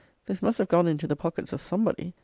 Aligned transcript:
This 0.25 0.41
must 0.41 0.57
have 0.57 0.67
gone 0.67 0.87
into 0.87 1.05
the 1.05 1.15
pockets 1.15 1.53
of 1.53 1.61
somebody. 1.61 2.15